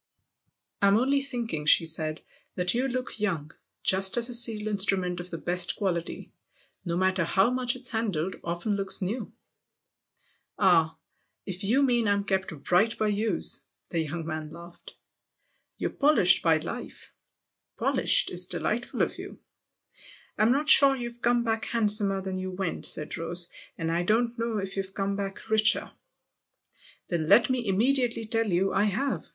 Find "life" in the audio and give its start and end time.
16.57-17.13